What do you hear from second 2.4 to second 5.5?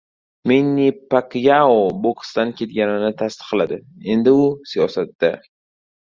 ketganini tasdiqladi. Endi u siyosatda...